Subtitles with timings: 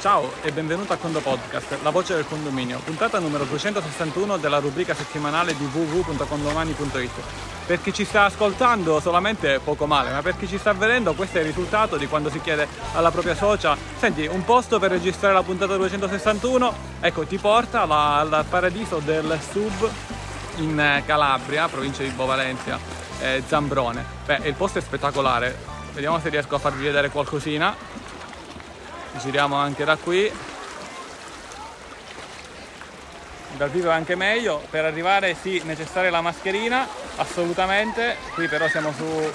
[0.00, 4.94] Ciao e benvenuto a Condo Podcast, la voce del condominio, puntata numero 261 della rubrica
[4.94, 7.10] settimanale di www.condomani.it.
[7.66, 11.38] Per chi ci sta ascoltando solamente poco male, ma per chi ci sta vedendo questo
[11.38, 15.34] è il risultato di quando si chiede alla propria socia senti un posto per registrare
[15.34, 19.90] la puntata 261, ecco ti porta al paradiso del sub
[20.58, 22.78] in Calabria, provincia di Bovalenzia,
[23.18, 24.04] eh, Zambrone.
[24.24, 25.58] Beh, il posto è spettacolare,
[25.92, 28.06] vediamo se riesco a farvi vedere qualcosina
[29.16, 30.30] giriamo anche da qui.
[33.56, 34.62] Dal vivo è anche meglio.
[34.70, 38.16] Per arrivare sì necessaria la mascherina assolutamente.
[38.34, 39.32] Qui però siamo su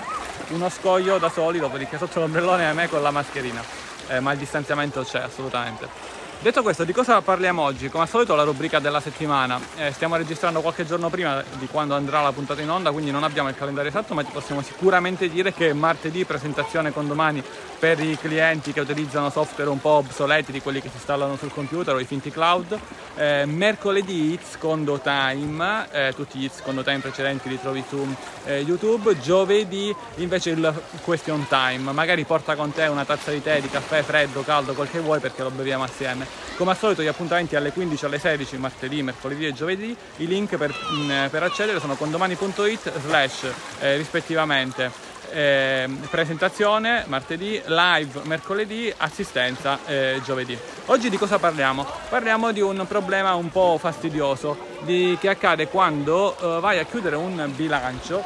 [0.49, 3.63] uno scoglio da soli dopodiché sotto l'ombrellone a me con la mascherina.
[4.07, 7.87] Eh, ma il distanziamento c'è assolutamente Detto questo, di cosa parliamo oggi?
[7.87, 9.57] Come al solito la rubrica della settimana.
[9.77, 13.23] Eh, stiamo registrando qualche giorno prima di quando andrà la puntata in onda, quindi non
[13.23, 17.41] abbiamo il calendario esatto, ma ti possiamo sicuramente dire che martedì presentazione con domani
[17.79, 21.53] per i clienti che utilizzano software un po' obsoleti di quelli che si installano sul
[21.53, 22.77] computer o i finti cloud.
[23.15, 28.05] Eh, mercoledì It's Condo Time, eh, tutti gli It's Condo Time precedenti li trovi su
[28.43, 29.17] eh, YouTube.
[29.17, 34.01] Giovedì invece il Question Time, magari porta con te una tazza di tè, di caffè
[34.03, 36.32] freddo, caldo, quel che vuoi perché lo beviamo assieme.
[36.55, 40.55] Come al solito gli appuntamenti alle 15 alle 16 martedì, mercoledì e giovedì, i link
[40.55, 43.47] per, mm, per accedere sono condomani.it slash
[43.79, 50.57] eh, rispettivamente eh, presentazione martedì, live mercoledì, assistenza eh, giovedì.
[50.85, 51.85] Oggi di cosa parliamo?
[52.09, 57.15] Parliamo di un problema un po' fastidioso di, che accade quando eh, vai a chiudere
[57.15, 58.23] un bilancio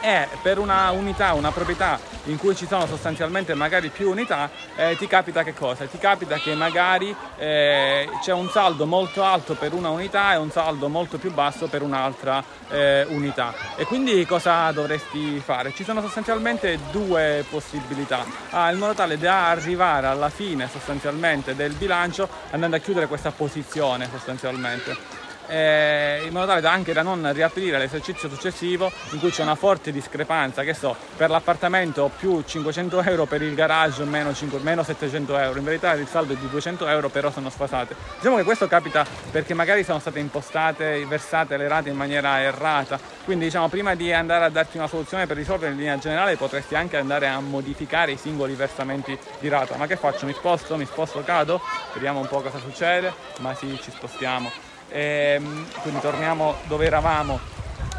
[0.00, 4.96] e per una unità, una proprietà in cui ci sono sostanzialmente magari più unità, eh,
[4.96, 5.86] ti capita che cosa?
[5.86, 10.50] Ti capita che magari eh, c'è un saldo molto alto per una unità e un
[10.50, 13.54] saldo molto più basso per un'altra eh, unità.
[13.76, 15.72] E quindi cosa dovresti fare?
[15.72, 21.72] Ci sono sostanzialmente due possibilità, ah, in modo tale da arrivare alla fine sostanzialmente del
[21.72, 27.32] bilancio andando a chiudere questa posizione sostanzialmente eh, in modo tale da anche da non
[27.32, 33.02] riaprire l'esercizio successivo in cui c'è una forte discrepanza, che so, per l'appartamento più 500
[33.02, 36.48] euro, per il garage meno, 5, meno 700 euro, in verità il saldo è di
[36.48, 37.96] 200 euro però sono sfasate.
[38.16, 42.98] Diciamo che questo capita perché magari sono state impostate, versate le rate in maniera errata,
[43.24, 46.74] quindi diciamo prima di andare a darti una soluzione per risolvere in linea generale potresti
[46.74, 50.26] anche andare a modificare i singoli versamenti di rata, ma che faccio?
[50.26, 50.76] Mi sposto?
[50.76, 51.22] Mi sposto?
[51.24, 51.60] Cado?
[51.94, 55.40] Vediamo un po' cosa succede, ma sì, ci spostiamo eh,
[55.82, 57.38] quindi torniamo dove eravamo.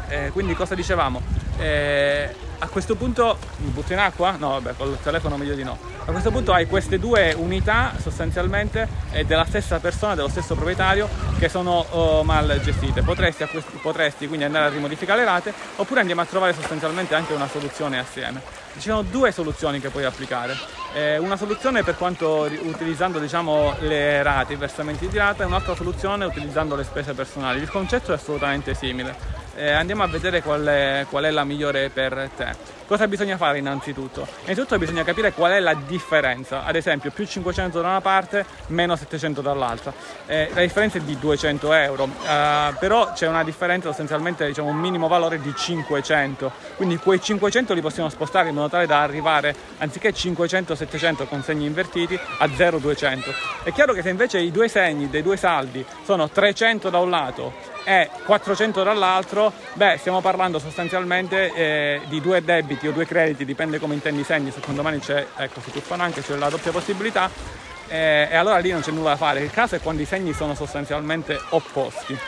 [0.08, 1.20] Eh, quindi cosa dicevamo?
[1.58, 4.32] Eh, a questo punto mi butto in acqua?
[4.38, 5.78] No, vabbè, col telefono meglio di no.
[6.10, 11.08] A questo punto hai queste due unità sostanzialmente eh, della stessa persona, dello stesso proprietario,
[11.38, 13.02] che sono oh, mal gestite.
[13.02, 17.32] Potresti, questi, potresti, quindi andare a rimodificare le rate, oppure andiamo a trovare sostanzialmente anche
[17.32, 18.42] una soluzione assieme.
[18.74, 20.58] Ci sono due soluzioni che puoi applicare.
[20.94, 25.76] Eh, una soluzione per quanto utilizzando diciamo, le rate, i versamenti di rata, e un'altra
[25.76, 27.60] soluzione utilizzando le spese personali.
[27.60, 31.90] Il concetto è assolutamente simile eh, andiamo a vedere qual è, qual è la migliore
[31.90, 32.78] per te.
[32.90, 34.26] Cosa bisogna fare innanzitutto?
[34.42, 38.96] Innanzitutto bisogna capire qual è la differenza, ad esempio più 500 da una parte, meno
[38.96, 39.92] 700 dall'altra.
[40.26, 44.76] Eh, la differenza è di 200 euro, eh, però c'è una differenza sostanzialmente, diciamo un
[44.76, 49.54] minimo valore di 500, quindi quei 500 li possiamo spostare in modo tale da arrivare,
[49.78, 53.32] anziché 500-700 con segni invertiti, a 0-200.
[53.62, 57.10] È chiaro che se invece i due segni dei due saldi sono 300 da un
[57.10, 63.44] lato e 400 dall'altro, beh, stiamo parlando sostanzialmente eh, di due debiti o due crediti,
[63.44, 66.72] dipende come intendi i segni, secondo me c'è, ecco, si tuffano anche, c'è la doppia
[66.72, 67.30] possibilità,
[67.88, 69.40] eh, e allora lì non c'è nulla da fare.
[69.40, 72.18] Il caso è quando i segni sono sostanzialmente opposti.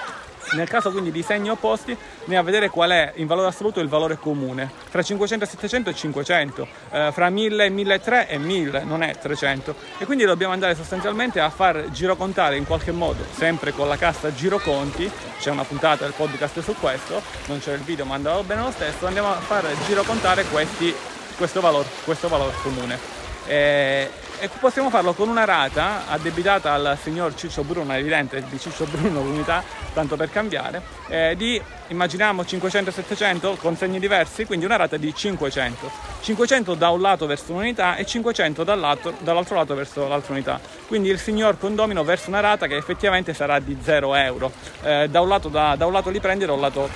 [0.53, 3.89] Nel caso quindi di segni opposti, andiamo a vedere qual è in valore assoluto il
[3.89, 4.71] valore comune.
[4.89, 9.17] Fra 500 e 700 è 500, eh, fra 1000 e 1300 è 1000, non è
[9.17, 9.75] 300.
[9.99, 14.33] E quindi dobbiamo andare sostanzialmente a far girocontare in qualche modo, sempre con la cassa
[14.35, 18.63] giroconti, c'è una puntata del podcast su questo, non c'è il video ma andava bene
[18.63, 20.95] lo stesso, andiamo a far girocontare questi,
[21.37, 22.99] questo valore questo valor comune.
[23.47, 24.11] Eh,
[24.43, 29.23] e possiamo farlo con una rata addebitata al signor Ciccio Bruno, evidente di Ciccio Bruno
[29.23, 29.63] l'unità,
[29.95, 35.89] tanto per cambiare, eh, di immaginiamo 500-700 con segni diversi, quindi una rata di 500.
[36.23, 40.59] 500 da un lato verso un'unità e 500 dall'altro, dall'altro lato verso l'altra unità.
[40.89, 44.51] Quindi il signor condomino verso una rata che effettivamente sarà di 0 euro.
[44.83, 46.89] Eh, da, un lato, da, da un lato li prende e da un lato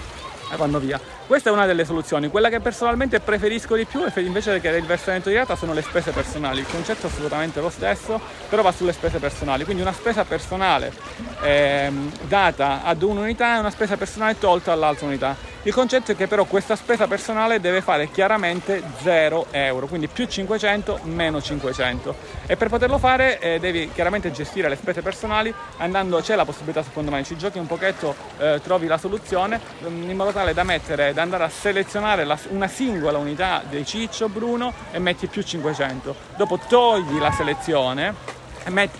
[0.56, 1.00] vanno via.
[1.26, 2.28] Questa è una delle soluzioni.
[2.28, 6.12] Quella che personalmente preferisco di più invece che il versamento di rata sono le spese
[6.12, 6.60] personali.
[6.60, 9.64] Il concetto è assolutamente lo stesso, però va sulle spese personali.
[9.64, 10.92] Quindi una spesa personale
[11.42, 15.54] ehm, data ad un'unità è una spesa personale tolta all'altra unità.
[15.66, 20.24] Il concetto è che però questa spesa personale deve fare chiaramente 0 euro, quindi più
[20.24, 22.14] 500 meno 500.
[22.46, 26.84] E per poterlo fare eh, devi chiaramente gestire le spese personali andando, c'è la possibilità
[26.84, 30.62] secondo me, ci giochi un pochetto, eh, trovi la soluzione mm, in modo tale da
[30.62, 35.40] mettere, da andare a selezionare la, una singola unità dei Ciccio Bruno e metti più
[35.40, 36.14] 500.
[36.36, 38.35] Dopo togli la selezione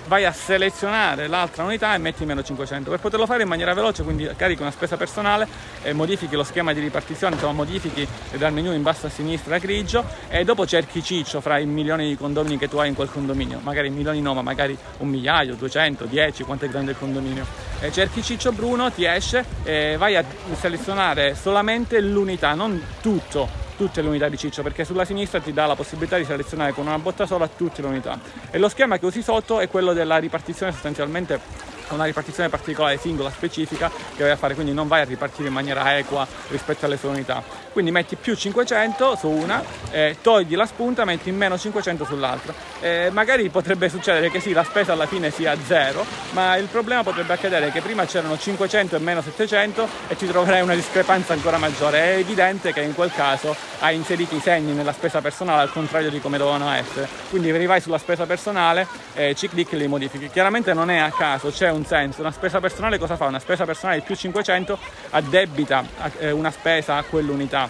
[0.06, 4.02] vai a selezionare l'altra unità e metti meno 500 per poterlo fare in maniera veloce
[4.02, 5.48] quindi carichi una spesa personale
[5.82, 10.04] e modifichi lo schema di ripartizione insomma modifichi dal menu in basso a sinistra grigio
[10.28, 13.60] e dopo cerchi ciccio fra i milioni di condomini che tu hai in quel condominio.
[13.62, 17.46] Magari milioni no ma magari un migliaio 200 10 quanto è grande il condominio.
[17.80, 20.24] E cerchi ciccio bruno ti esce e vai a
[20.58, 25.66] selezionare solamente l'unità non tutto tutte le unità di ciccio perché sulla sinistra ti dà
[25.66, 28.18] la possibilità di selezionare con una botta sola tutte le unità.
[28.50, 31.40] E lo schema che usi sotto è quello della ripartizione sostanzialmente
[31.88, 35.54] una ripartizione particolare singola specifica che vai a fare quindi non vai a ripartire in
[35.54, 40.64] maniera equa rispetto alle sue unità quindi metti più 500 su una eh, togli la
[40.64, 42.54] spunta metti meno 500 sull'altra.
[42.80, 47.02] Eh, magari potrebbe succedere che sì la spesa alla fine sia zero ma il problema
[47.02, 51.58] potrebbe accadere che prima c'erano 500 e meno 700 e ti troverai una discrepanza ancora
[51.58, 51.98] maggiore.
[51.98, 56.08] È evidente che in quel caso hai inserito i segni nella spesa personale al contrario
[56.08, 57.06] di come dovevano essere.
[57.28, 60.30] Quindi rivai sulla spesa personale eh, ci clicchi e li modifichi.
[60.30, 62.22] Chiaramente non è a caso c'è un senso.
[62.22, 63.26] Una spesa personale cosa fa?
[63.26, 64.78] Una spesa personale di più 500
[65.10, 65.84] addebita
[66.18, 67.65] eh, una spesa a quell'unità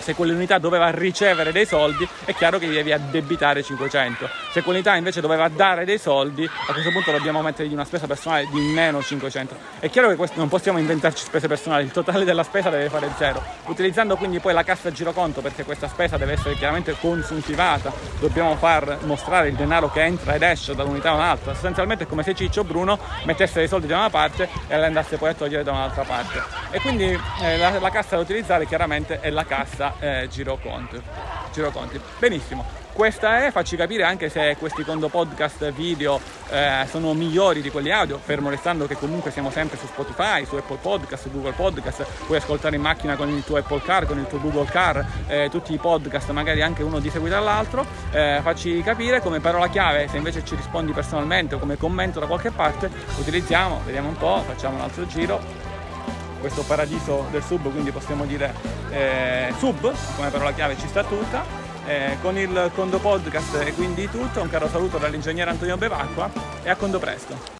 [0.00, 4.96] se quell'unità doveva ricevere dei soldi è chiaro che gli devi addebitare 500 se quell'unità
[4.96, 9.02] invece doveva dare dei soldi a questo punto dobbiamo mettergli una spesa personale di meno
[9.02, 12.88] 500 è chiaro che questo, non possiamo inventarci spese personali il totale della spesa deve
[12.88, 17.92] fare zero utilizzando quindi poi la cassa giroconto perché questa spesa deve essere chiaramente consuntivata
[18.18, 22.22] dobbiamo far mostrare il denaro che entra ed esce dall'unità a un'altra sostanzialmente è come
[22.22, 25.62] se Ciccio Bruno mettesse dei soldi da una parte e le andasse poi a togliere
[25.62, 29.94] da un'altra parte e quindi eh, la, la cassa da utilizzare chiaramente è la cassa
[29.98, 31.00] eh, giroconti.
[31.52, 32.00] giroconti.
[32.18, 36.20] Benissimo, questa è, facci capire anche se questi condo podcast video
[36.50, 40.56] eh, sono migliori di quelli audio, fermo restando che comunque siamo sempre su Spotify, su
[40.56, 44.26] Apple Podcast, Google Podcast, puoi ascoltare in macchina con il tuo Apple Car, con il
[44.26, 48.82] tuo Google Car, eh, tutti i podcast, magari anche uno di seguito all'altro, eh, facci
[48.82, 52.90] capire come parola chiave, se invece ci rispondi personalmente o come commento da qualche parte,
[53.18, 55.68] utilizziamo, vediamo un po', facciamo un altro giro.
[56.40, 58.54] Questo paradiso del sub, quindi possiamo dire
[58.90, 61.59] eh, sub, come parola chiave ci sta tutta.
[61.86, 66.30] Eh, con il Condo Podcast è quindi tutto, un caro saluto dall'ingegnere Antonio Bevacqua
[66.62, 67.58] e a Condo presto.